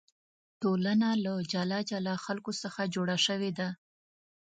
[0.61, 3.67] ټولنه له جلا جلا خلکو څخه جوړه شوې ده.